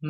[0.00, 0.06] あ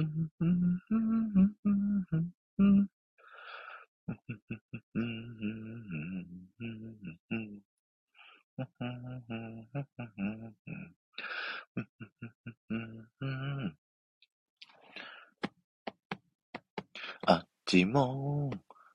[17.37, 18.51] っちも、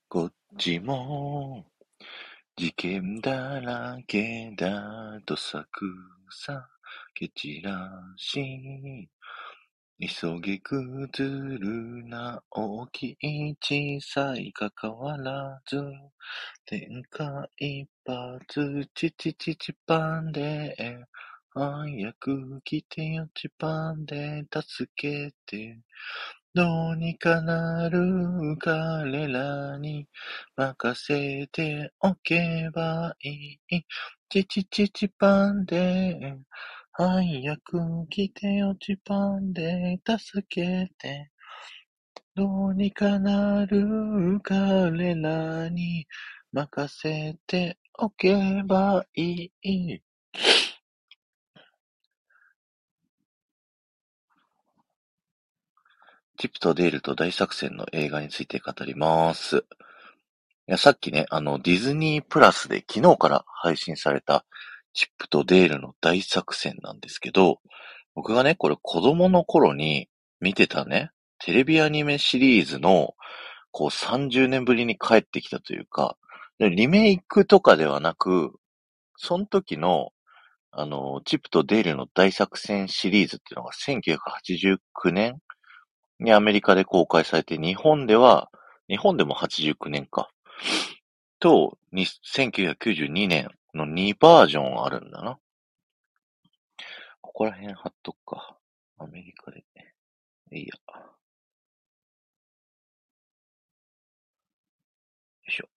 [0.08, 1.66] こっちも、
[2.56, 5.88] 事件だらけだとさく
[6.30, 6.70] さ、
[7.16, 9.10] 蹴散らし、
[10.08, 15.82] 急げくずるな、大きい小さいかかわらず、
[16.66, 20.76] 天下一発、チチチチパンで、
[21.52, 25.80] 早く来てよチパンで、助けて、
[26.54, 30.08] どうにかなる彼らに
[30.56, 33.84] 任せておけばいい。
[34.30, 36.38] チチチチパンで、
[36.96, 41.32] 早く来てよチパンで、助けて。
[42.36, 46.06] どうにかなる彼らに
[46.52, 50.02] 任せておけばいい。
[56.38, 59.58] チップとデールと大作戦の映画について語ります。
[59.58, 59.62] い
[60.68, 64.46] や、さっきね、あの、ディズニープラスで昨日から配信された
[64.94, 67.60] チップとデールの大作戦なんですけど、
[68.16, 70.08] 僕がね、これ子供の頃に
[70.40, 73.16] 見てたね、テレビアニメシリーズの、
[73.72, 76.16] こう30年ぶりに帰ってきたというか、
[76.60, 78.54] リメイクとかではなく、
[79.18, 80.12] その時の、
[80.72, 85.40] あの、チップとデールの大作戦シリーズっていうのが1989年
[86.20, 88.50] にアメリカで公開されて、日本では、
[88.88, 90.30] 日本でも89年か。
[91.40, 95.40] と、1992年の2バージョンあるんだな。
[97.22, 98.58] ここら辺貼っとくか。
[99.00, 99.64] アメリカで。
[100.52, 100.76] いいや。
[100.96, 101.18] よ
[105.48, 105.68] いしょ。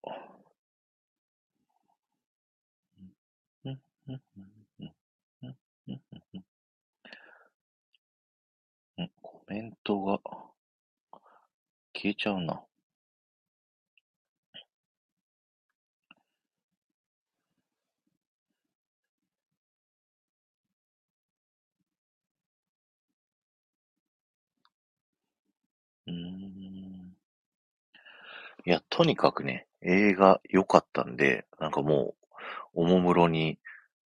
[9.02, 9.10] ん。
[9.22, 10.18] コメントが
[11.94, 12.62] 消えちゃうな。
[26.06, 27.16] うーん。
[28.64, 32.14] いや、とにかくね、映画良かったんで、なんかも
[32.74, 33.58] う、おもむろに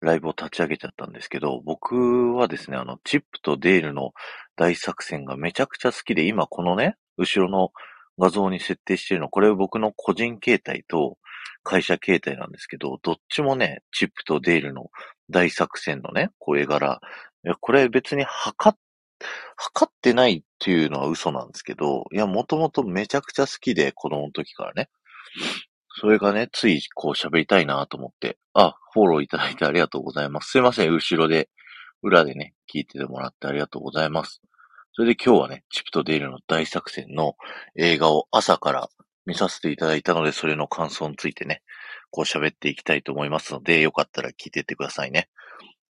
[0.02, 4.12] ライブを立ち上げちゃったんですけど、僕はですね、あの、チップとデールの
[4.56, 7.72] 大作戦がめちゃくちゃ好きで、今このね、後ろの
[8.18, 11.18] 画像に設定してるの、これ僕の個人携帯と
[11.64, 14.90] 会社携帯なんですけど、どっちもね、チップとデールの
[15.30, 17.00] 大作戦のね、こう絵柄。
[17.46, 18.78] いや、これ別に測っ、
[19.56, 24.90] 測ってないっていうのは嘘なんですけど、いや、もともとめちゃくちゃ好きで、子供の時からね。
[26.02, 28.38] それがね、ついこう喋りたいなと思って。
[28.54, 30.52] あ、フォローいただいてありがとうございます。
[30.52, 31.50] すいません、後ろで、
[32.02, 34.42] 裏でね、聞いててもらってありがとうございます。
[34.94, 37.36] それで今日はね、チップとデールの大作戦の
[37.76, 38.90] 映画を朝から
[39.26, 41.62] 見させていただいたので、それの感想についてね、
[42.12, 45.30] こう喋っていきたいと思いますので、よかったら聞いていってくださいね。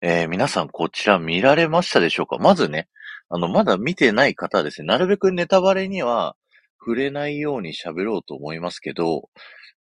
[0.02, 2.38] えー、皆さんこちら見られましたでしょうか？
[2.38, 2.90] まずね、
[3.36, 6.36] あの、まだ見てない方はですね、なるべくネタバレには
[6.80, 9.28] 触れないように喋ろうと思いますけど、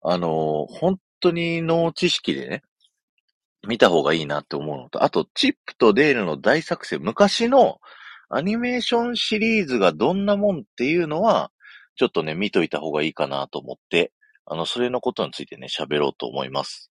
[0.03, 2.63] あの、本当に脳知識でね、
[3.67, 7.79] 見た方がいいなって思うのと、あと、チップとデールの大作戦、昔の
[8.29, 11.51] アニメーションシリーズがどんなもんっていうのは、
[11.97, 14.13] ちょっとね、見といた方がいいかなと思って、
[14.45, 16.91] あの、それのことについてね、喋ろうと思います。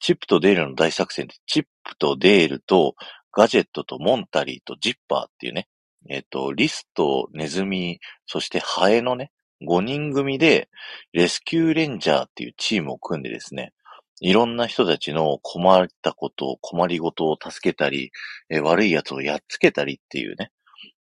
[0.00, 2.94] チップとデールの大作戦って、チップとデールと、
[3.32, 5.66] ガジェットとモンタリーとジッパーっていうね、
[6.08, 9.30] えっ、と、リスとネズミ、そしてハエのね、
[9.62, 10.68] 5人組で、
[11.12, 13.72] レスキューレンジャーっていうチームを組んでですね、
[14.20, 18.10] いろんな人たちの困ったこと、困りごとを助けたり、
[18.50, 20.50] え悪い奴をやっつけたりっていうね、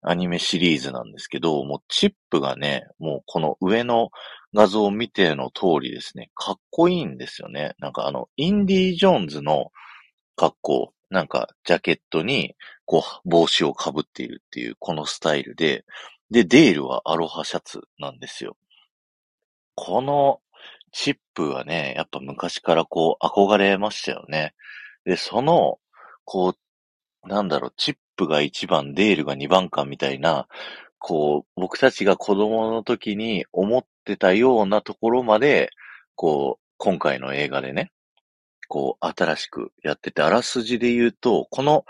[0.02, 4.10] アニメシリーズなんですけど、もうチップがね、もうこの上の
[4.52, 7.74] 画像を見ての通りですね、かっこいいんですよね。
[7.78, 9.70] なんかあの、インディ・ジョーンズの
[10.36, 12.54] 格好、なんかジャケットに、
[12.86, 15.84] こう、帽子をかぶっているっていう、このスタイルで、
[16.30, 18.56] で、デールはアロハシャツなんですよ。
[19.76, 20.40] この
[20.92, 24.54] チップはね、やっぱ昔からこう憧れましたよね。
[25.04, 25.78] で、その、
[26.24, 26.54] こ
[27.24, 30.46] う、なんだろう、チップが1番、デールが2番かみたいな、
[30.98, 35.70] こう、僕たちが子供の時に思ってたようなところまで、
[36.14, 37.92] こう、今回の映画でね、
[38.66, 41.84] こう、新しくやってて、あらすじで言うと、この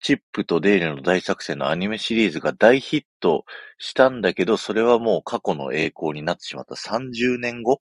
[0.00, 3.44] チップとデールの大作戦のアニメシリーズが大ヒット
[3.78, 7.80] したんだけど、それはもう過去の栄光になってしまった30年後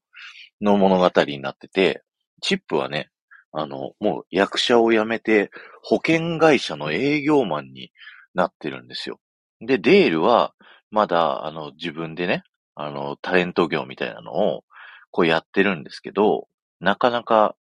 [0.61, 2.01] の物語になってて、
[2.41, 3.09] チップはね、
[3.51, 5.51] あの、もう役者を辞めて
[5.83, 7.91] 保険会社の営業マンに
[8.33, 9.19] なってるんですよ。
[9.61, 10.53] で、デールは
[10.91, 12.43] まだ、あの、自分でね、
[12.75, 14.63] あの、タレント業みたいなのを
[15.11, 16.47] こうやってるんですけど、
[16.79, 17.55] なかなか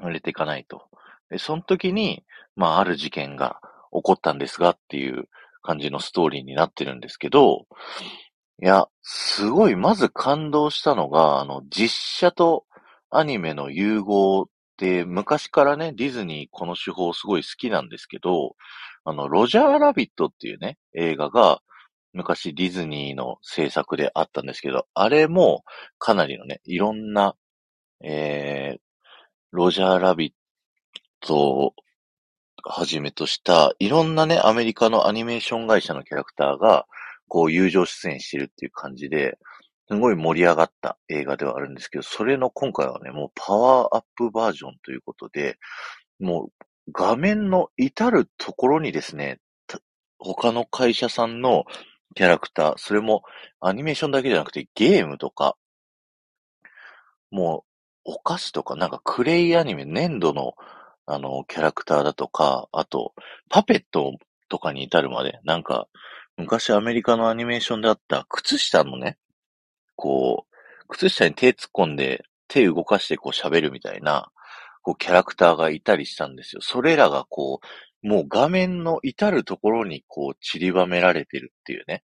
[0.00, 0.88] 売れていかないと。
[1.30, 2.24] で、その時に、
[2.56, 3.60] まあ、ある事件が
[3.92, 5.28] 起こったんですがっていう
[5.62, 7.66] 感じのストーリーになってるんですけど、
[8.60, 12.64] いや、すごい、まず感動したのが、あの、実写と
[13.10, 14.46] アニメの融合っ
[14.76, 18.56] て昔からね、ディズニーこの手法すごい好きなんですけど、
[19.04, 21.60] あの、ロジャーラビットっていうね、映画が
[22.12, 25.64] 昔ディズニーの制作であったんですけど、あれも
[25.98, 27.36] かなりのね、いろんな、
[28.02, 28.80] えー、
[29.50, 30.32] ロジャーラビッ
[31.20, 31.74] トを
[32.64, 36.86] はじめとした、いろんなね、アメリカのアニメーション会社のキャラクターが、
[37.28, 39.38] こう、友情出演してるっていう感じで、
[39.90, 45.58] すごい盛り上がった映画ではあるんですけど、それの今回はね、もうパワーアップバージョンということで、
[46.20, 46.52] もう
[46.92, 49.40] 画面の至るところにですね、
[50.18, 51.64] 他の会社さんの
[52.14, 53.22] キャラクター、それも
[53.60, 55.56] アニメーションだけじゃなくてゲームとか、
[57.30, 57.67] もう
[58.10, 60.54] お菓子とかなんかクレイアニメ、粘土の
[61.04, 63.12] あのキャラクターだとか、あと
[63.50, 64.14] パペット
[64.48, 65.88] とかに至るまで、なんか
[66.38, 69.18] 昔アメリカのアニメーションであった靴下のね、
[69.94, 74.30] こう、靴下に手突っ込んで手動かしてこう喋るみたいな、
[74.80, 76.62] こうキャラクターがいたりしたんですよ。
[76.62, 77.60] それらがこ
[78.02, 82.04] う、もう画面の至るところにこう散りばめられてるっていうね。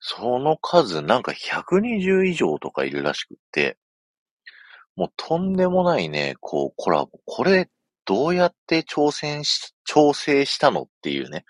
[0.00, 3.78] その数なんか120以上とかいるらしくって、
[4.96, 7.10] もうとんでもないね、こうコラボ。
[7.26, 7.68] これ
[8.04, 11.44] どうやって挑戦し、調整したのっていうね、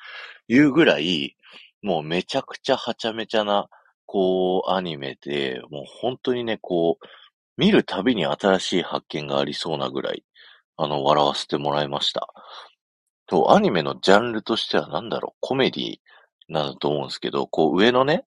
[0.49, 1.37] いうぐらい、
[1.82, 3.69] もうめちゃくちゃはちゃめちゃな、
[4.06, 7.06] こう、アニメで、もう本当にね、こう、
[7.56, 10.25] 見るたびに新しい発見がありそうなぐらい、
[10.76, 12.29] あの、笑わせてもらいました。
[13.26, 15.96] と、アニメのジャンルとしては何だろう、コメディ
[16.49, 18.25] なんだと思うんですけど、こう上のね、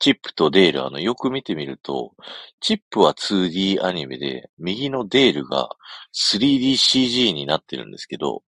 [0.00, 2.14] チップとデール、あの、よく見てみると、
[2.60, 5.68] チップは 2D アニメで、右のデールが
[6.12, 8.42] 3DCG になってるんですけど、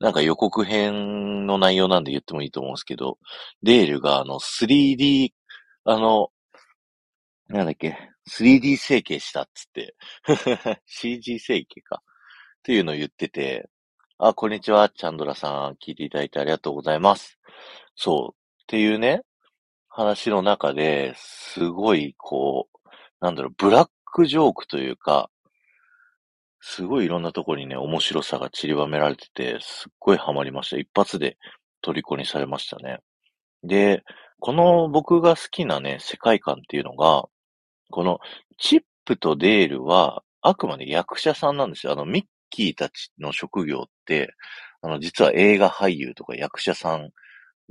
[0.00, 3.18] なんか予告編の内容なんで言ってもいいと思うんですけど、
[3.62, 5.30] デールがあの 3D、
[5.84, 6.30] あの、
[7.48, 7.96] なんだっけ、
[8.28, 9.94] 3D 整形したっつって、
[10.86, 12.02] CG 整形か。
[12.04, 13.68] っていうのを言ってて、
[14.18, 15.72] あ、こんにちは、チャンドラさん。
[15.84, 17.38] 聞いていただいてありがとうございます。
[17.96, 18.62] そう。
[18.62, 19.22] っていうね、
[19.94, 22.88] 話の中で、すごい、こう、
[23.20, 25.30] なんだろう、ブラックジョークというか、
[26.60, 30.78] すごいいろんなところにね、面白さが散りばめられてて、すっごいハマりました。
[30.78, 31.36] 一発で
[31.82, 33.00] 虜にされましたね。
[33.64, 34.02] で、
[34.40, 37.24] この僕が好きなね、世界観っていうのが、
[37.90, 38.18] この
[38.58, 41.92] チップとデールは、あくまで役者さんなんですよ。
[41.92, 44.32] あの、ミッキーたちの職業って、
[44.80, 47.10] あの、実は映画俳優とか役者さん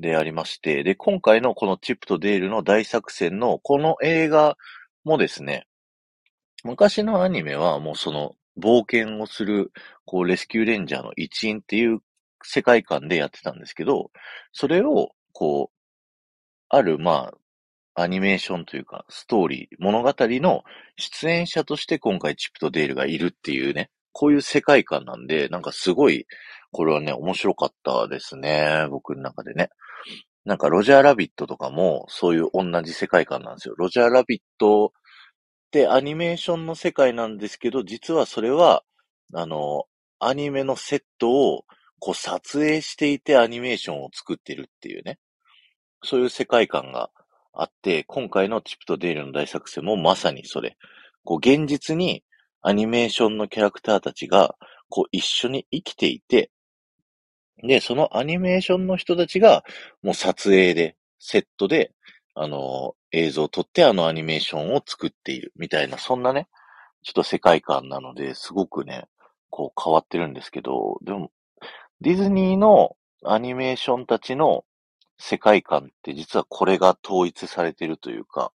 [0.02, 4.58] でありまして、で、今回のこのチップとデールの大作戦のこの映画
[5.04, 5.68] もですね、
[6.64, 9.72] 昔のアニメはもうその冒険をする、
[10.06, 12.00] こう、レスキューレンジャーの一員っていう
[12.44, 14.12] 世界観でやってたんですけど、
[14.52, 15.78] それを、こう、
[16.70, 17.32] ある、ま
[17.96, 20.64] あ、アニメーションというか、ストーリー、物語の
[20.98, 26.26] 出演者として今回チップとデールがいるっていうね、こういう世界観なんで、なんかすごい、
[26.72, 28.88] これはね、面白かったですね。
[28.90, 29.70] 僕の中でね。
[30.46, 33.76] なんか、ロジャーラビットとかも、そういう同じ世界観なんですよ。
[33.78, 38.84] ロジャーラビットってアニメーションの世界なんですけど、実はそれは、
[39.34, 39.86] あの、
[40.20, 41.66] アニメのセットを、
[42.00, 45.20] こう、撮影していてアニメーションを作ってるっていうね。
[46.04, 47.12] そういう世界観が
[47.54, 50.78] あって、今回のチップとデールの大作戦もまさにそれ。
[51.24, 52.24] こう、現実に
[52.62, 54.56] アニメーションのキャラクターたちが、
[54.90, 56.50] こう、一緒に生きていて、
[57.64, 59.64] で、そのアニメーションの人たちが、
[60.02, 61.92] もう撮影で、セットで、
[62.34, 66.48] あの、映像を撮ってあのアニメーションを作っている、みたいな、そんなね、
[67.04, 69.06] ちょっと世界観なので、すごくね、
[69.50, 71.32] こう変わってるんですけど、でも、
[72.00, 74.66] ディズニーのアニメーションたちの
[75.20, 78.52] 世界観って実はこれが統一されてるというか、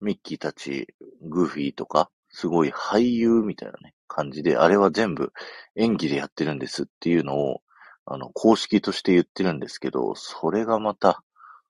[0.00, 0.88] ミッキーたち、
[1.22, 5.32] グーフィーとか、すごい俳優みたいなね、感じで、あれは全部
[5.76, 7.62] 演技でやってるんですっていうのを、
[8.04, 11.22] あの、公式として言ってるんですけど、それがまた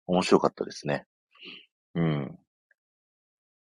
[0.06, 1.06] 面白かったですね。
[1.94, 2.38] うん。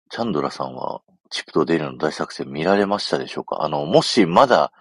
[0.09, 3.63] チャンドラさんは、チップとデールの大作戦見られましたでしょうか？
[3.63, 4.71] あの、もしまだ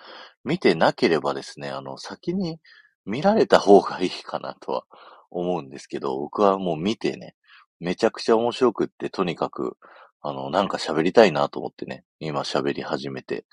[0.44, 2.58] 見てなければですね、あの、先に
[3.04, 4.84] 見られた方がいいかなとは
[5.30, 7.34] 思うんですけど、僕はもう見てね、
[7.80, 9.76] めちゃくちゃ面白くって、とにかく、
[10.22, 13.44] あの、なんか喋りたいなと思ってね、今喋り始めて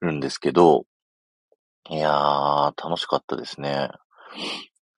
[0.00, 0.84] るんですけど、
[1.90, 3.88] いやー、楽しかったですね。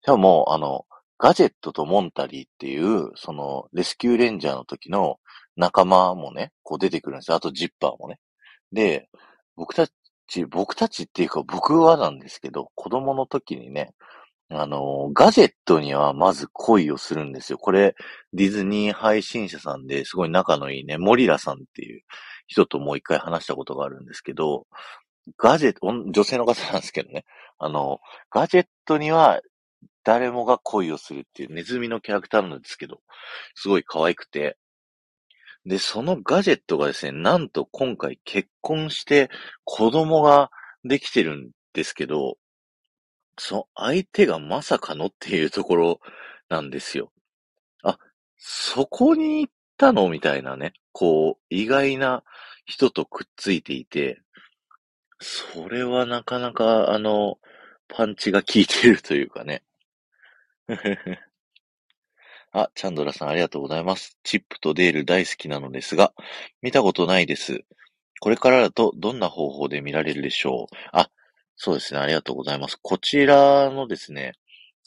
[0.04, 0.86] でもも、あの、
[1.18, 5.18] ガジェットとモンタリーっていう、その、レスキューレンジャーの時の
[5.56, 7.36] 仲間もね、こう出てくるんですよ。
[7.36, 8.18] あとジッパーもね。
[8.72, 9.08] で、
[9.56, 9.86] 僕た
[10.26, 13.94] ち、僕たちっていうか僕はなんですけど、子供の時にね、
[14.52, 17.58] あの、ガジェットにはまず恋をするんですよ。
[17.58, 17.94] これ、
[18.32, 22.02] ディズニー配信者さんですごい仲のいいね、モリラさんっていう
[22.48, 24.66] 人ともう一回話したことがあるんですけど、
[25.38, 27.24] ガジェット、女性の方なんですけどね。
[27.58, 29.40] あの、ガジェットには
[30.02, 33.00] 誰もが恋をするっていうネズミのキャラクターなんですけど、
[33.54, 34.56] すごい可愛くて。
[35.64, 39.30] で、そのガジェットがですね、なんと今回結婚して
[39.64, 40.50] 子供が
[40.84, 42.36] できてるんですけど、
[43.42, 46.00] その相手がまさかのっていうところ
[46.50, 47.10] なんですよ。
[47.84, 47.98] あ、
[48.38, 50.08] そこに行ったの？
[50.10, 50.74] みたいなね。
[50.92, 52.24] こう、意外な
[52.66, 54.20] 人とくっついていて、
[55.20, 57.38] それはなかなか、あの、
[57.88, 59.62] パンチが効いてるというかね。
[62.52, 64.18] あ、チャンドラさんありがとうございます。
[64.24, 66.12] チップとデール大好きなのですが、
[66.62, 67.64] 見たことないです。
[68.20, 70.74] これからだとどんな方法で見られるでしょう？
[70.92, 71.10] あ、
[71.62, 72.00] そうですね。
[72.00, 72.78] ありがとうございます。
[72.80, 74.32] こちらのですね、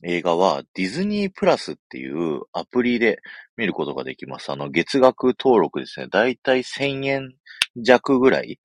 [0.03, 3.19] 映画はディズニープラスっていうアプリで
[3.57, 4.51] 見ることができます。
[4.51, 6.07] あの、月額登録ですね。
[6.09, 7.35] だいたい1000円
[7.75, 8.59] 弱ぐらい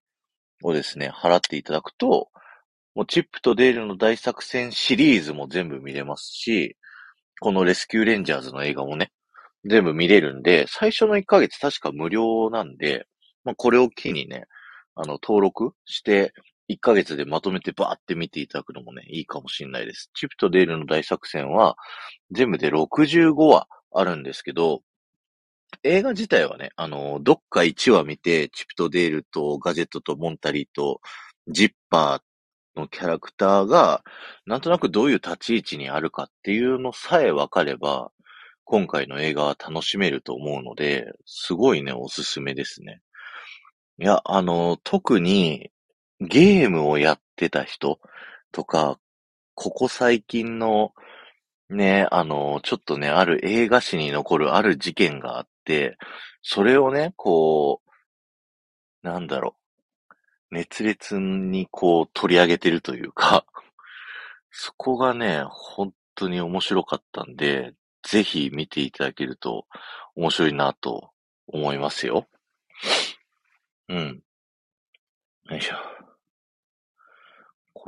[0.63, 2.31] をですね、払っていただくと、
[2.95, 6.79] もうチップとデールの大作戦シリーズも全部見れますし、
[7.41, 9.13] このレスキューレンジャーズの映画もね、
[9.69, 13.07] 全部見れるんで、最初の1ヶ月確か無料なんで、
[13.45, 14.47] まあ、これを機にね、
[14.95, 16.33] あの、登録して、
[16.69, 20.11] 1ヶ月でまとめてバーって見ていただくのもね、いいかもしれないです。
[20.15, 21.77] チップとデールの大作戦は、
[22.31, 24.83] 全部で65話あるんですけど、
[25.83, 31.01] 映画自体はね、あの、どっか1話見て、チップとデールとガジェットとモンタリーと
[31.49, 34.03] ジッパーのキャラクターが、
[34.47, 38.11] なんとなくどういう立ち位置にあるかっていうのさえ分かれば、
[38.65, 43.01] 今回の映画は楽しめると思うので、すごいね、おすすめですね。
[44.01, 45.71] いや、あの、特に
[46.21, 48.01] ゲームをやってた人
[48.53, 48.99] とか、
[49.55, 50.93] ここ最近の
[51.71, 55.99] ね、あの、ちょっとね、ある映画史に残るある事件があって、
[56.43, 59.57] それをね、こう、なんだろ
[60.51, 63.45] う、熱烈にこう取り上げてるというか、
[64.51, 69.67] そこがね、本当に面白かったんで、ぜひ見ていただけると
[70.17, 71.11] 面白いなと
[71.47, 72.27] 思いますよ。
[73.89, 74.23] うん。
[75.51, 75.88] よいしょ。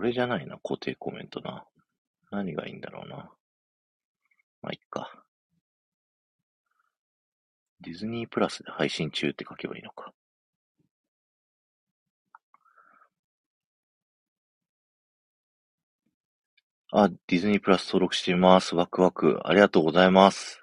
[0.00, 1.66] これじゃないな、固定コメントな。
[2.30, 3.16] 何がいいんだろうな。
[4.62, 5.12] まあ、いっか。
[7.82, 10.14] ディズニープラスで配信中って書けばいいのか。
[16.92, 18.74] あ、ディズニープラス登録しています。
[18.74, 19.38] ワクワク。
[19.44, 20.62] ありがとうございます。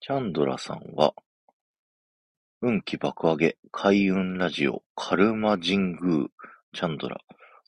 [0.00, 1.14] チャンドラさんは、
[2.60, 6.26] 運気爆上げ、開運ラジオ、カルマ神宮、
[6.74, 7.22] チャンドラ。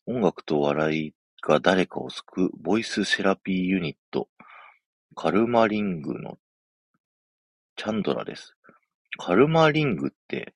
[0.08, 4.28] 音楽と笑いが誰かを救う、ボイスセラピーユニット、
[5.16, 6.38] カルマリングの
[7.74, 8.54] チャンドラです。
[9.18, 10.54] カルマリングって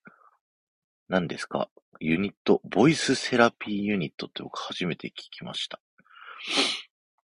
[1.09, 1.69] 何ですか？
[1.99, 5.81] ユニット、ボイスセラピーユニットって僕初めて聞きました。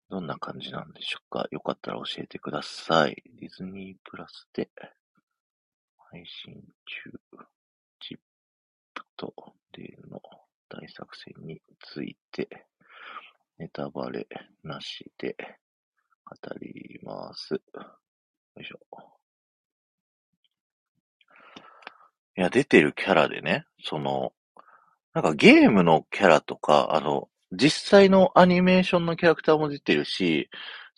[0.09, 1.47] どんな感じなんでしょうか？
[1.51, 3.23] よかったら教えてください。
[3.39, 4.69] ディズニープラスで
[6.11, 6.53] 配信
[6.85, 7.45] 中、
[8.01, 8.17] チッ
[8.93, 9.33] プと
[9.71, 10.19] デーの
[10.69, 12.65] 大作戦について
[13.57, 14.27] ネタバレ
[14.63, 15.35] なしで
[16.25, 17.55] 語ります。
[17.55, 17.61] よ
[18.61, 18.79] いしょ。
[22.37, 24.31] いや、出てるキャラでね、その、
[25.13, 30.49] なんかゲームのキャラとか、あの、実際のアニメーションのキャラクターも出てるし、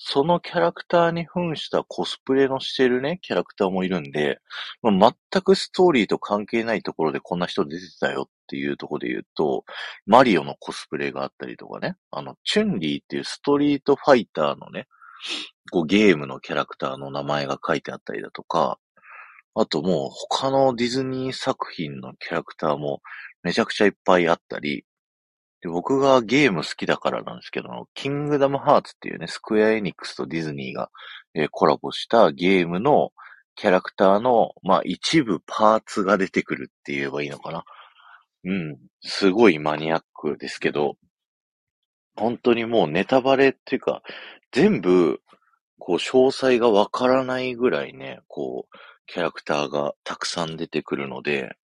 [0.04, 4.40] そのキャラクターに扮したコスプレのしてるね、キャラクターもいるんで、
[4.82, 9.64] まあ、全くストーリーと関係ないところでこんな人出てたよっていうところで言うと、
[10.08, 14.88] マリオのコスプレがあったりとかね、あの、チュンリーっていうストリートファイターのね、
[15.72, 18.80] こうゲームのキャラクターの名前が書いてあったりだとか、
[19.54, 23.02] あともう他のディズニー作品のキャラクターも
[23.44, 24.84] めちゃくちゃいっぱいあったり、
[25.62, 30.90] で僕がゲーム好きだからなんですけど、キングダムハーツっていうね、スクエアエニックスとディズニーが、
[31.36, 33.12] えー、コラボしたゲームの
[33.56, 37.64] キャラクターの、まあ一部パーツが出てくるって言えばいいのかな。
[38.44, 38.78] うん。
[39.02, 40.96] すごいマニアックですけど、
[42.16, 44.02] 本当にもうネタバレっていうか、
[44.52, 45.22] 全部、
[45.80, 51.56] こう、詳細がわからないぐらいね、こう、キャラクターがたくさん出てくるので、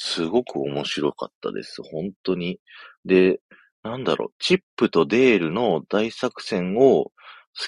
[0.00, 1.82] すごく面白かったです。
[1.82, 2.60] 本当に。
[3.04, 3.40] で、
[3.82, 7.10] なんだろう、チップとデールの大作戦を好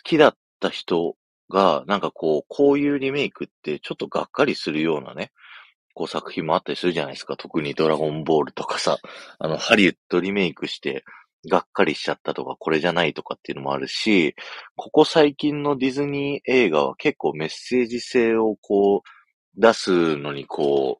[0.04, 1.16] きだった人
[1.48, 5.32] が、なんかこう、こういうリメイクってちょっとがっかりするようなね、
[5.92, 7.36] こう作品もあったりするじゃないですか。
[7.36, 8.98] 特にドラゴンボールとかさ、
[9.40, 11.04] あの、ハリウッドリメイクして、
[11.50, 14.36] がっかりしちゃったとか、これじゃないとかっていうのもあるし、
[14.76, 20.99] ここ最近のディズニー映画は結構メッセージ性をこう、出すのにこ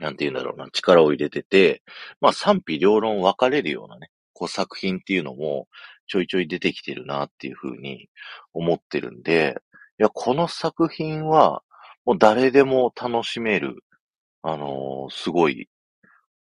[0.00, 1.82] なんて言うんだろうな、力を入れてて、
[2.20, 5.68] まあ賛否両論分かれるようなね、こう作品っていうのも
[6.06, 8.08] ちょいちょい出てきてるなっていうふうに
[8.52, 9.56] 思ってるんで、
[9.98, 11.62] いや、この作品は
[12.04, 13.84] もう誰でも楽しめる、
[14.42, 15.68] あのー、すごい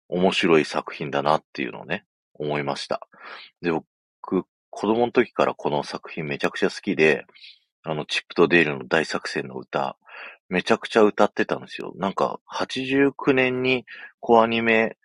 [0.08, 3.08] 面白い作品だなっていうのをね、思いました。
[3.62, 7.25] で、僕、子供の時からこの作品めちゃくちゃ好きで、
[7.82, 9.96] あの、チップとデールの大作戦の歌、
[10.49, 11.93] めちゃくちゃ歌ってたんですよ。
[11.97, 13.85] なんか、89年に、
[14.21, 14.97] コアニメ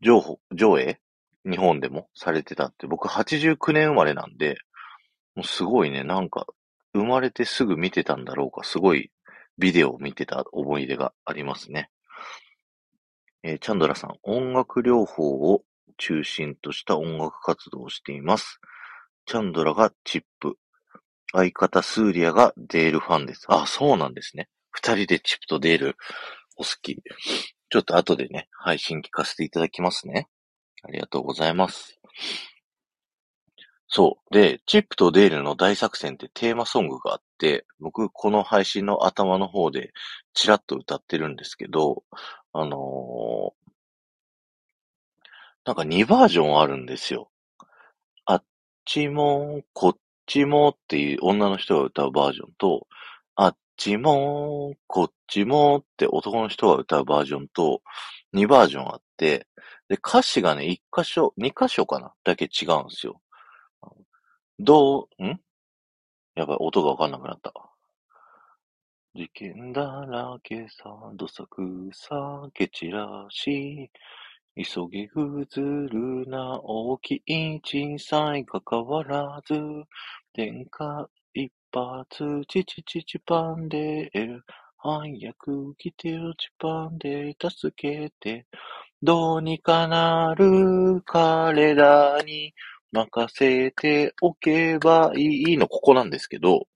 [0.00, 1.00] 上、上映？
[1.44, 2.08] 日本でも？
[2.14, 4.58] されてたって、僕89年生まれなんで、
[5.34, 6.46] もうすごいね、なんか、
[6.92, 9.12] 生まれてすぐ見てたんだろうか、すごい
[9.58, 11.90] ビデオを見てた思い出がありますね。
[13.44, 15.62] えー、チャンドラさん、音楽療法を
[15.96, 18.60] 中心とした音楽活動をしています。
[19.26, 20.56] チャンドラがチップ。
[21.32, 23.44] 相方スーリアがデールファンです。
[23.48, 24.48] あ、そうなんですね。
[24.70, 25.96] 二人でチップとデール
[26.56, 26.96] お好き。
[27.70, 30.28] ちょっと後でね、配信聞かせていただきますね。
[30.82, 32.00] ありがとうございます。
[33.88, 34.34] そう。
[34.34, 39.92] で、チップとデールの大作戦ってテーマソングがあって、僕この配信の頭の方で
[40.34, 42.04] チラッと歌ってるんですけど、
[42.52, 43.54] あの
[45.64, 47.30] なんか2バージョンあるんですよ。
[48.24, 48.44] あっ
[48.86, 49.96] ちも、こっ
[50.28, 52.86] ちもっていう女の人が歌うバージョンと、
[53.34, 57.82] あっちも、こっちもって男の人が歌うバージョンと、
[58.34, 59.46] 2バージョンあって、
[59.88, 62.12] で、歌詞がね、1箇所、2箇所かな？
[62.22, 63.20] だけ違うんですよ。
[64.58, 65.40] どう、ん？
[66.36, 67.52] やばい、音がわかんなくなった。
[69.14, 73.90] 事件だらけさ、どさくさ、けちらし、
[74.56, 79.54] 急ぎぐずるな、大きい小さいかかわらず、
[80.32, 84.10] 天下一発、ちちちちパンで、
[84.76, 88.46] 早く来てよちパンで、助けて、
[89.02, 92.54] どうにかなる彼らに
[92.92, 96.66] 任せておけばいいの、ここなんですけど、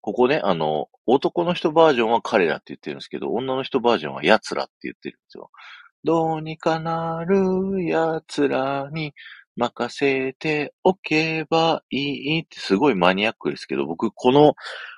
[0.00, 5.50] ここね、あの、男の人バージョンは彼らって言ってるんですけど、女の人バージョンは奴らって言ってるんですよ。
[6.04, 9.14] どうにかなる奴らに
[9.56, 14.54] 任せておけばいいってすごいマニアックですけど、僕この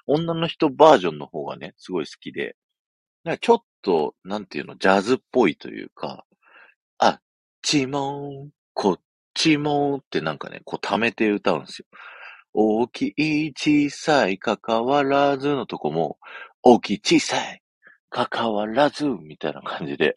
[0.06, 2.56] 女の人バージョンの方がね、すごい好きで、
[3.40, 6.24] ちょっと、なんていうの、ジャズっぽいというか、
[6.98, 7.20] あっ
[7.62, 9.00] ちも、こっ
[9.34, 11.86] ちもってなんかね、こう溜めて歌うんですよ。
[12.52, 16.18] 大きい、小さい、かかわらずのとこも、
[16.62, 17.62] 大きい、小さい、
[18.10, 20.16] かかわらず、みたいな感じで、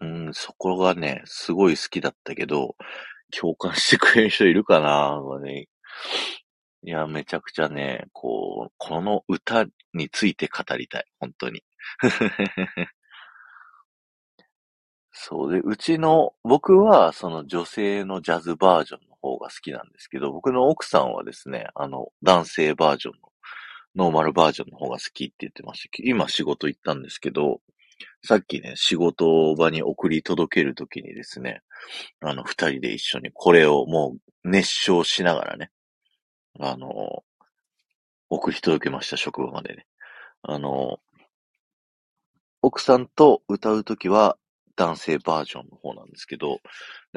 [0.00, 2.76] うん、そこがね、すごい好きだったけど、
[3.38, 5.68] 共感してくれる人いるかなね。
[6.84, 11.04] いや、めちゃくちゃね、こう、この歌について語りたい。
[11.20, 11.62] 本当に。
[15.12, 23.28] そうで、うちの、僕はその女性のジャズバージョンの方が好きなんですけど、僕の奥さんはですね、あの、男性バージョンの、
[23.94, 26.02] ノーマルバージョンの方が好きって言ってました。
[26.02, 27.60] 今仕事行ったんですけど、
[28.24, 31.62] さっきね、仕事場に送り届けるときにですね、
[32.20, 35.70] あの、二人で一緒にこれをもう熱唱しながらね、
[36.60, 37.24] あの、
[38.30, 39.86] 送り届けました、職場までね。
[40.42, 40.98] あの、
[42.62, 44.36] 奥さんと歌うときは
[44.76, 46.60] 男性バージョンの方なんですけど、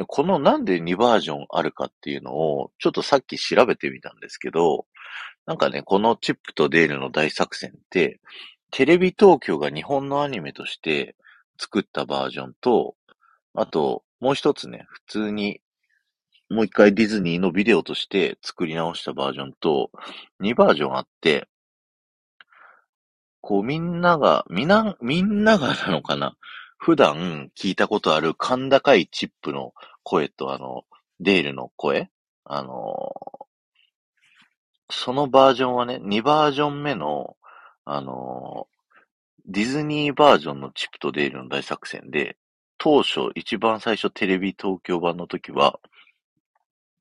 [0.07, 4.85] このなんで2バージョンあるかっていうのを、ちょっとさっき調べてみたんですけど、
[5.45, 8.19] なんかね、このチップとデールの大作戦って、
[8.75, 11.15] テレビ東京が日本のアニメとして
[11.57, 12.95] 作ったバージョンと、
[13.53, 15.61] あと、もう一つね、普通に
[16.49, 19.91] もう一回ディズニーのビデオとして作り直したバージョンと、
[20.41, 21.47] 2バージョンあって、
[23.39, 26.35] こうみんなが、みな、みんながなのかな？
[26.77, 29.71] 普段聞いたことある甲高いチップの
[30.03, 30.83] 声とあの、
[31.21, 32.09] デールの声？
[32.43, 33.13] あの
[34.91, 37.38] そのバージョンはね、2バージョン目の、
[37.86, 38.67] あの
[39.48, 42.36] ディズニーバージョンのチップとデールの大作戦で、
[42.78, 45.80] 当初、一番最初テレビ東京版の時は、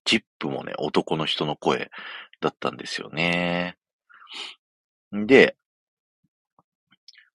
[0.05, 1.91] チップもね、男の人の声
[2.41, 3.77] だったんですよね。
[5.13, 5.57] で、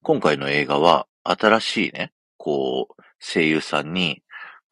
[0.04, 4.22] 今回の映画は新しいね、こう、声優さんに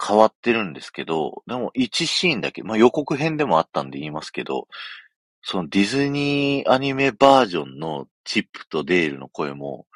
[0.02, 4.68] 変わってるんですけど、でも1シーンだけ、まあ予告編でもあったんで言いますけど、
[5.49, 9.88] そのディズニーアニメバージョンのチップとデールの声も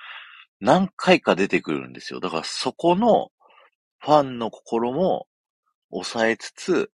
[0.61, 2.21] 何回か出てくるんですよ。
[2.21, 3.31] だからそこの
[3.99, 5.27] ファンの心も
[5.91, 6.91] 抑えつつ、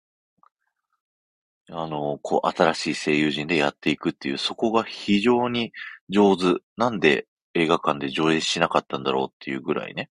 [1.68, 5.72] あの、こう、新しい声優陣でやっていくっていう、そこが非常に
[6.08, 6.60] 上手。
[6.76, 10.10] なんで映画館で上映しなかったんだろうっていうぐらいね。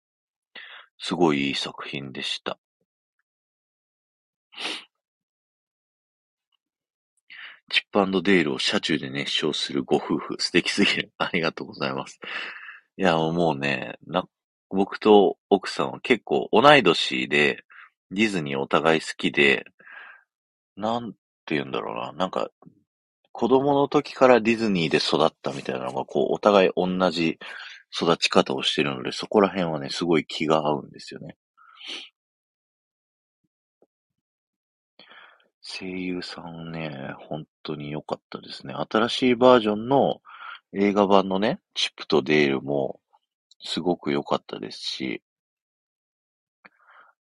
[0.99, 2.59] すごいいい作品でした。
[7.73, 10.37] チップデールを車中で熱唱するご夫婦。
[10.39, 11.13] 素敵すぎる。
[11.19, 12.21] ありがとうございます。
[12.99, 14.29] いや、もうね、な、
[14.69, 17.65] 僕と奥さんは結構同い年で、
[18.11, 19.65] ディズニーお互い好きで、
[20.77, 21.19] なんて
[21.55, 22.13] 言うんだろうな。
[22.13, 22.51] なんか、
[23.33, 27.39] 子供の時からディズニーで育ったみたいなのが、こう、お互い同じ
[27.91, 31.37] 育ち方をしてるので、そこら辺はね、すごい気が合うんですよね。
[35.63, 38.75] 声優さんね、本当に良かったですね。
[38.75, 40.21] 新しいバージョンの
[40.75, 43.01] 映画版のね、チップとデールも
[43.61, 45.23] すごく良かったですし、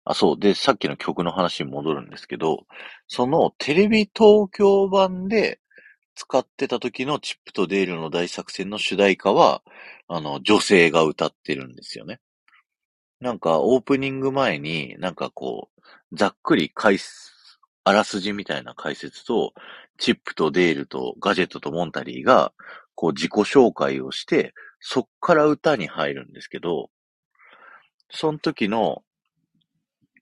[0.03, 0.39] あ、そう。
[0.39, 2.65] で、さっきの曲の話に戻るんですけど、
[3.07, 5.59] そのテレビ東京版で
[6.15, 9.61] 使ってた時のチップとデールの大作戦の主題歌は、
[10.07, 12.19] あの、女性が歌ってるんですよね。
[13.21, 15.69] なんか、オープニング前に、なんかこ
[16.11, 16.97] う、ざっくり解
[17.83, 19.53] あらすじみたいな解説と、
[19.97, 22.53] チップとデールとガジェットとモンタリーが、
[22.95, 26.89] こう自己紹介をして、そっから歌に入るんですけど、
[28.09, 29.03] その時の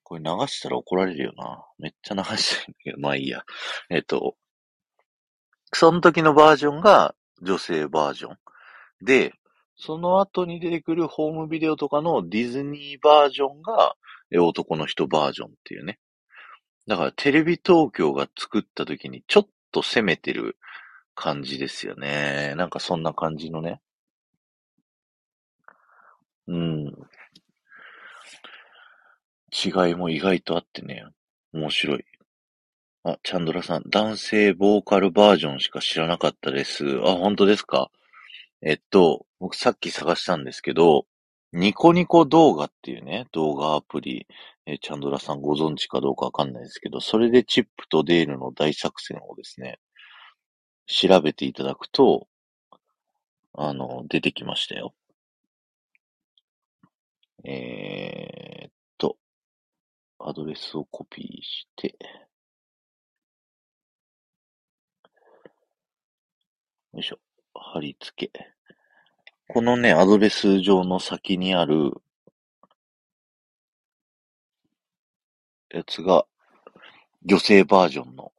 [0.09, 1.63] これ流したら怒られるよな。
[1.77, 3.43] めっちゃ流してるんだけど、まあいいや。
[3.91, 4.35] えっと、
[5.71, 8.37] その時のバージョンが女性バージョン。
[9.05, 9.33] で、
[9.75, 13.95] その後に出てくるホームビデオとかのディズニーバージョンが
[14.35, 15.99] 男の人バージョンっていうね。
[16.89, 20.57] だからテレビ東京が作った時にちょっと攻めてる
[21.13, 22.55] 感じですよね。
[22.57, 23.79] なんかそんな感じのね。
[26.47, 26.87] うん。
[29.51, 31.05] 違いも意外とあってね、
[31.53, 32.05] 面白い。
[33.03, 36.85] あ、チャンドラさん、男性ボーカルバージョンしか知らなかったです。
[37.03, 37.91] あ、本当ですか？
[38.63, 41.05] えっと、僕さっき探したんですけど、
[41.53, 44.27] ニコニコ動画っていうね、動画アプリ、
[44.73, 49.79] えチャンドラさんご存知かどうかわかんないですけど、それでチップとデールの大作戦をですね、
[50.87, 52.27] 調べていただくと、
[53.53, 54.93] あの、出てきましたよ。
[57.43, 58.69] えー、
[60.21, 61.95] アドレスをコピーして、
[66.93, 67.19] よいしょ。
[67.53, 68.51] 貼り付け。
[69.47, 71.93] このね、アドレス上の先にある
[75.69, 76.25] やつが、
[77.25, 78.31] 女性バージョンの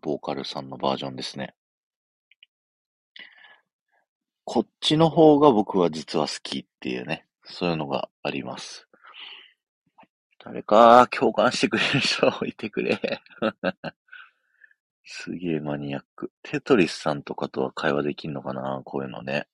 [0.00, 1.54] ボーカルさんのバージョンですね。
[4.44, 8.86] こっちの方が僕は実は好きっていうね、そういうのがあります。
[10.42, 12.98] 誰か共感してくれる人いてくれ。
[15.04, 16.32] すげえマニアック。
[16.42, 19.46] テトリスさんとかとは会話できんのかなこういうのね。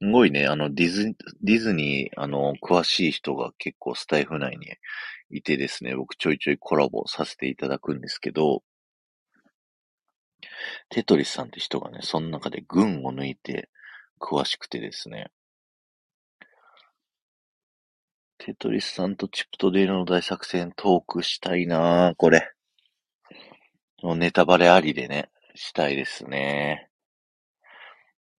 [0.00, 4.66] すごいね、あの、ディズ、ディズニー、あの、詳しい人が結構スタイフ内に
[5.30, 8.62] いてですね、僕ちょいちょいコラボさせていただくんですけど、
[10.88, 13.68] テトリスさんって人がね、その中で群を抜いて
[14.20, 15.30] 詳しくてですね、
[18.38, 22.52] テトリスさんとチップとデールの大作戦トークしたいなぁ、これ。
[24.02, 26.88] ネタバレありでね、したいですね。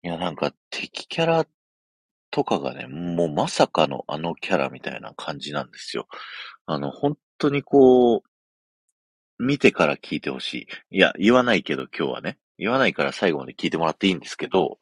[0.03, 1.47] いや、なんか敵キャラ
[2.31, 6.07] とかがね、もうまさかのあのキャラみたいな感じなんですよ。
[6.67, 8.23] あの、本当にこう、
[9.39, 10.97] 見てから聞いてほしい。
[10.97, 12.39] いや、言わないけど今日はね。
[12.59, 14.79] 言わないから最後まで聞いてもらっていいんですけど、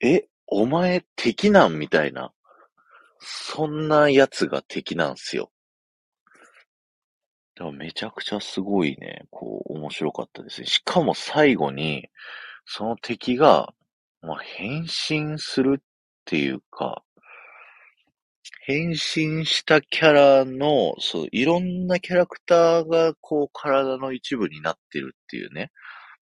[0.00, 2.32] え、お前敵なんみたいな
[3.20, 5.50] そんな奴が敵なんすよ。
[7.56, 10.66] でもめちゃくちゃすごいね、こう、面白かったですね。
[10.66, 12.08] しかも最後に、
[12.66, 13.72] その敵が、
[14.20, 15.84] まあ、変身するっ
[16.24, 17.02] ていうか、
[18.66, 25.70] 変身したキャラの、そう、いろんなキャラクターが、こう、体の一部になってるっていうね、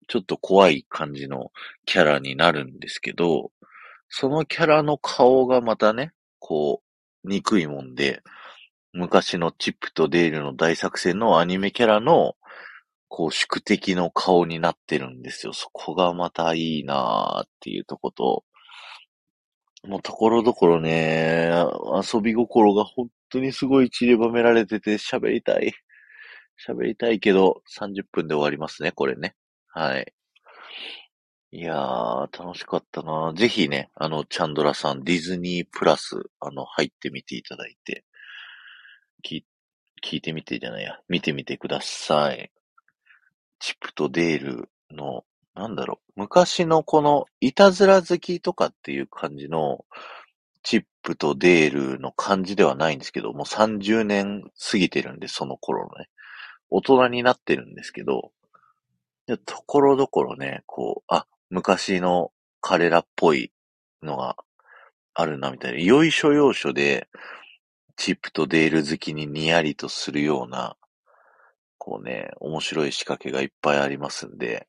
[0.07, 1.51] ちょっと怖い感じの
[1.85, 3.51] キャラになるんですけど、
[4.09, 6.81] そのキャラの顔がまたね、こ
[7.23, 8.21] う、憎いもんで、
[8.93, 12.35] 昔のチップとデールの大作戦のアニメキャラの、
[13.07, 15.53] こう、宿敵の顔になってるんですよ。
[15.53, 18.43] そこがまたいいなーっていうとこと、
[19.87, 21.51] もうところどころね、
[22.13, 25.73] 遊び心が本当にすごい散りばめられてて喋りたい。
[26.67, 29.35] 喋りたいけど、30分で終わりますね、これね。
[29.67, 30.13] はい。
[31.51, 38.03] いやー、楽しかったなぜひね、あの、チャンドラさん、ディズニープラス、あの、入ってみていただいて、
[39.23, 39.43] 聞、
[40.03, 42.51] 聞いてみてじゃないや、見てみてください。
[43.59, 45.23] チップとデールの、
[45.55, 49.85] なんだろう、昔のこの、いたずら好きとかっていう感じの、
[50.63, 56.09] チップとデールの感じではないんですけど、もう30年過ぎてるんで、その頃のね。
[56.69, 58.31] 大人になってるんですけど、
[59.45, 63.51] ところどころね、こう、あ、昔の彼らっぽい
[64.03, 64.35] のが
[65.13, 65.79] あるな、みたいな。
[65.79, 67.07] よいしょ要所で、
[67.95, 70.75] チップとデール好きにニヤリとするような、
[71.77, 74.67] こうね、面白い仕掛けがいっぱいありますんで、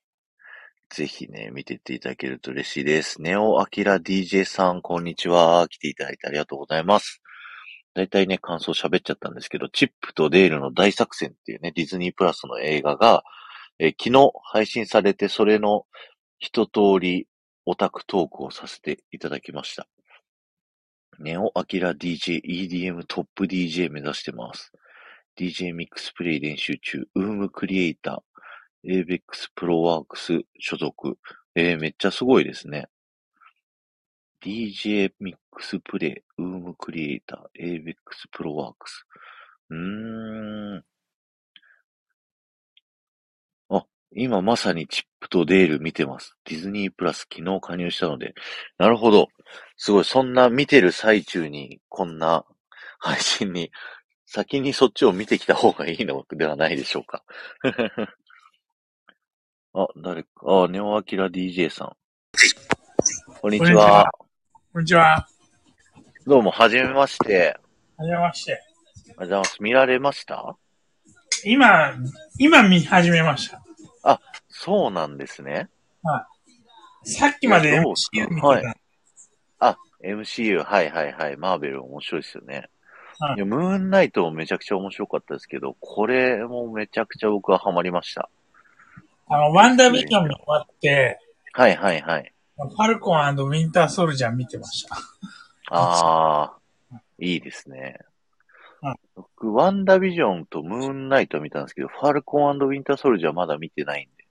[0.88, 3.20] ぜひね、見てっていただけると嬉しいです。
[3.20, 5.66] ネオアキラ DJ さん、こんにちは。
[5.68, 7.20] 来ていただいてありがとうございます。
[7.94, 13.24] だいたいね、感想喋っちゃったんですけど、チップとデールの大作戦っていうね、ディズニープラスの映画が、
[13.80, 15.86] え、昨日配信されて、それの
[16.38, 17.26] 一通り
[17.64, 19.88] オタクトークをさせていただきました。
[21.18, 24.70] ネオアキラ DJ、EDM トップ DJ 目指してます。
[25.36, 28.35] DJ ミックスプレイ練習中、ウームクリエイター、
[28.86, 29.20] ABEX
[29.54, 31.18] プロワークス所属。
[31.54, 32.88] えー、めっちゃすごいですね。
[34.42, 37.94] DJ ミックスプレイ、ウームクリエイター、ABEX
[38.30, 39.06] プロワークス。
[39.70, 40.84] うーん。
[43.70, 46.36] あ今まさにチップとデール見てます。
[46.44, 48.34] ディズニープラス昨日加入したので。
[48.78, 49.28] なるほど。
[49.76, 50.04] すごい。
[50.04, 52.44] そんな見てる最中に、こんな
[52.98, 53.72] 配信に、
[54.26, 57.24] 先にそっちを見てきた方がいいのではないでしょうか。
[59.78, 60.28] あ、誰か。
[60.46, 61.92] あ、ネオアキラ DJ さん。
[63.42, 64.10] こんにちは。
[64.72, 65.28] こんにちは。
[66.26, 67.58] どうも、はじめまして。
[67.98, 68.54] はじめまして。
[68.54, 69.62] ありがとうございます。
[69.62, 70.56] 見られました？
[71.44, 71.92] 今、
[72.38, 73.62] 今見始めました。
[74.02, 75.68] あ、そうなんですね。
[76.02, 76.26] は
[77.04, 77.10] い。
[77.10, 78.46] さっきまで MCU 見てた。
[78.46, 78.64] はい。
[79.58, 81.36] あ、MCU、はいはいはい。
[81.36, 82.70] マーベル面白いですよね。
[83.18, 88.30] はい、いやムーンナイトもめちゃくちゃ面白かったですけど、これもめちゃくちゃ僕はハマりました。
[89.28, 91.18] あの、ワンダービジョンが終わって、
[91.52, 92.32] はいはいはい。
[92.56, 94.96] ファルコンウィンターソルジャー見てました。
[95.70, 96.52] あ
[96.92, 97.98] あ、いいですね。
[99.14, 104.24] 僕、ワンダービジョンとムーンナイト見たんですけど、ファルコンウィンターソルジャーまだ見てないんで。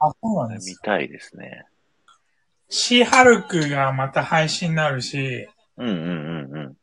[0.00, 1.66] あ、そうなんです見たいですね。
[2.68, 6.76] シーハルクがまた配信になるし、うんうんうんうん。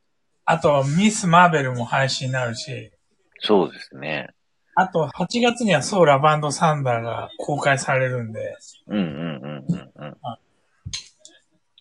[0.45, 2.91] あと、ミス・マーベルも配信になるし、
[3.39, 4.29] そうですね。
[4.75, 8.57] あと、8月にはソーラバンドサンダーが公開されるんで、
[8.87, 10.15] うんうんうんうんうん。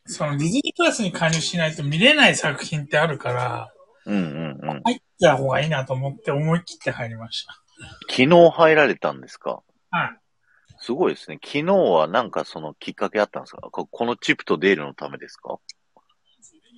[0.07, 3.73] そのディズニープラスに加入しないと見れない作品ってあるから、
[4.07, 4.83] うんうんうん。
[4.85, 7.59] 入った方がいいなと思って思い切って入りました。
[8.09, 9.63] 昨日入られたんですか？
[9.91, 10.19] はい。
[10.79, 11.39] すごいですね。
[11.43, 13.63] 昨日はなんかそのきっかけあったんですか？
[13.71, 15.59] このチップとデールのためですか？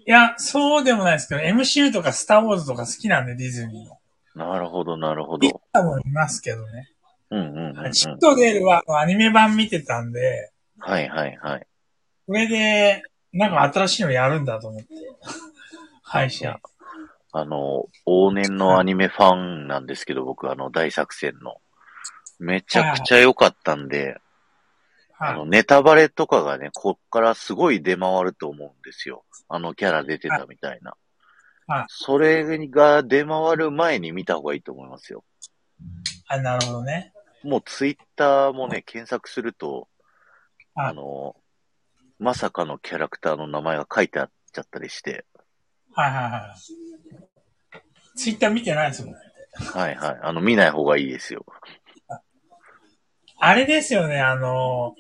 [0.07, 3.99] いや、そうでもないですけど、MCU とかスターウォーズとか好きなんで、ディズニーの。
[4.37, 5.63] なるほど、なるほど。
[5.73, 6.91] 多分いますけどね。
[7.31, 10.53] うんうんうん、うん、チップとデールはアニメ版見てたんで。
[10.79, 11.67] はいはいはい。
[12.27, 14.89] これで、なんか新しいのやるんだと思って。
[16.03, 16.55] 配信。
[17.33, 21.57] あの、往年のアニメファンなんですけど、僕、あの、大作戦の。
[22.39, 24.19] めちゃくちゃ良かったんで、
[25.19, 29.25] あの、ネタバレとかがね、こっからすごい出回ると思うんですよ。
[29.49, 30.95] あのキャラ出てたみたいな。
[31.67, 31.85] はい。
[31.89, 35.25] それが出回る前に見た方がいいと思いますよ。
[36.29, 37.13] あ、なるほどね。
[37.43, 39.89] もうツイッターもね、検索すると、
[40.75, 41.37] あの、
[42.19, 45.25] まさかのキャラクターの名前が書いてあっちゃったりして。
[45.93, 48.19] はいはいはい。
[48.19, 49.21] ツイッター見てないですもんね。
[49.55, 50.19] はいはい。
[50.23, 51.45] あの、見ない方がいいですよ。
[53.39, 54.95] あれですよね、あの、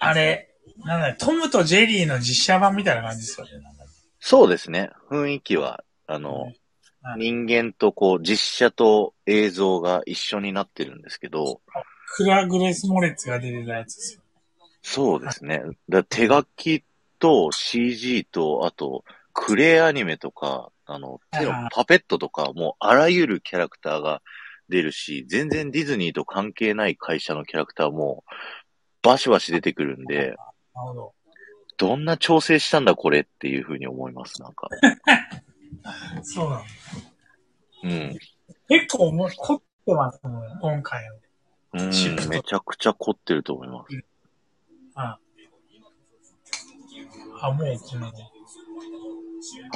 [0.00, 0.50] あれ、
[0.84, 3.52] なんだトムとジェリーの実写版みたいな感じですよね。
[4.20, 4.90] そうですね。
[5.10, 6.52] 雰囲気は、あの、
[7.16, 11.60] 人間とこう、実写と映像が一緒になってるんですけど、
[12.06, 14.22] クラグレス・モレッツが出てたやつですよ。
[14.82, 15.62] そうですね。
[15.88, 16.84] だ手書き
[17.18, 24.22] と CG と、あと、クレイアニメとか、あの、手のパペットとか、もうあらゆるキャラクターが
[24.68, 28.24] 出るし、全然ディズニーと関係ない会社のキャラクターも、
[29.02, 30.36] バシバシ出てくるんで、なる
[30.74, 31.14] ほど。
[31.78, 34.68] どんな調整したんだこれっていうふうに思います、なんか。
[36.22, 36.62] そうなの。
[37.84, 38.18] うん。
[38.68, 41.14] 結構もう凝ってますね、今回の。
[41.14, 41.18] うん
[42.28, 44.04] めちゃくちゃ凝ってると思います。
[44.94, 45.18] あ
[47.40, 48.12] あ、もう、この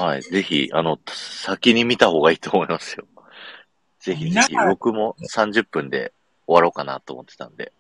[0.05, 0.23] はい。
[0.23, 3.07] ぜひ、あの、先に見た方がいいと思いますよ。
[4.01, 6.13] ぜひぜひ、僕も30分で
[6.47, 7.73] 終わろうかなと思ってたんで。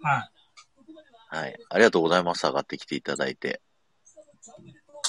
[0.00, 0.39] はい。
[1.30, 1.56] はい。
[1.68, 2.44] ありがとうございます。
[2.44, 3.60] 上がってきていただいて。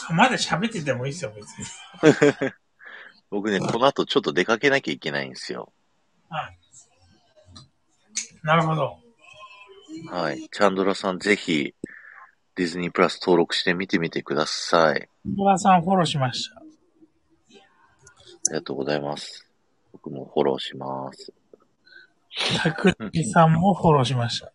[0.09, 1.65] あまだ喋っててもいいですよ、別に。
[3.31, 5.73] 僕ね、この後ちょっと出かけなきゃいけないんですよ。
[6.29, 6.57] はい。
[8.43, 8.99] なるほど。
[10.11, 10.47] はい。
[10.49, 11.73] チャンドラさん、ぜひ、
[12.55, 15.09] ディズニープラス登録して見てみてください。
[15.25, 16.59] 小川さんフォローしました。
[16.59, 16.63] あ
[18.49, 19.47] りがとうございます。
[19.93, 21.33] 僕もフォローします。
[22.61, 24.51] たくみさんもフォローしました。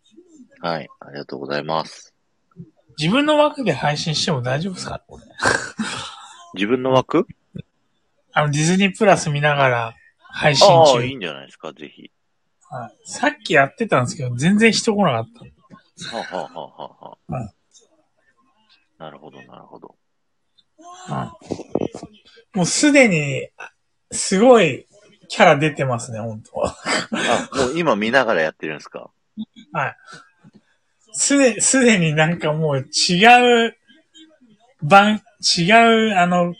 [0.66, 0.88] はい。
[0.98, 2.12] ありがとうございます。
[2.98, 5.00] 自分の枠で配信しても大丈夫ですか？
[6.54, 7.28] 自分の枠？
[8.32, 11.04] あの、ディズニープラス見ながら配信ああ、中。
[11.04, 12.10] いいんじゃないですか、ぜひ。
[12.68, 16.16] はいさっきやってたんですけど、全然人来なかった。
[16.16, 17.50] はあ、はあはあはあはあうん
[18.98, 19.94] なるほど、なるほど。
[20.78, 23.48] はいもうすでに、
[24.10, 24.86] すごい
[25.28, 26.76] キャラ出てますね、本当は。
[27.12, 29.10] あ、もう今見ながらやってるんですか？
[29.72, 29.96] はい。
[31.18, 33.76] すで、すでになんかもう違う、
[34.82, 35.22] 番、
[35.58, 35.72] 違
[36.12, 36.54] う、あの、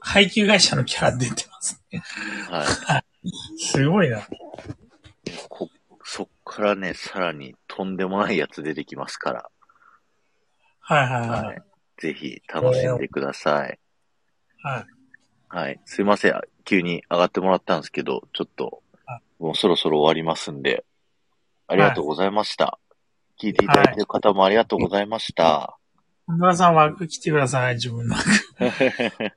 [0.00, 2.02] 配給会社のキャラ出てますね。
[2.48, 2.64] は
[2.98, 3.58] い。
[3.58, 4.26] すごいな。
[5.48, 5.68] こ、
[6.04, 9.50] そっからね、さらにとんでもないやつ出てきますから。
[10.80, 11.44] はいはいはい。
[11.46, 11.62] はい。
[11.98, 13.78] ぜひ楽しんでください。
[14.62, 14.86] はい。
[15.48, 15.80] はい。
[15.84, 16.40] すいません。
[16.64, 20.84] 急に上がってもらったんですけど、ちょっとあ、もうそろそろ終わりますんで、
[21.66, 22.78] ありがとうございました。
[23.40, 25.78] 聞いていただいてる方もありがとうございました。
[26.26, 29.32] 本村さん枠来てください、自分の枠。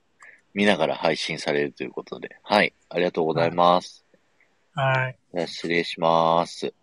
[0.54, 2.36] 見ながら配信されるということで。
[2.42, 2.74] はい。
[2.88, 4.04] ありがとうございます。
[4.74, 5.18] はい。
[5.34, 6.74] じゃあ失礼します。